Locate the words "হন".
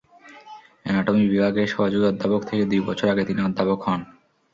3.85-4.01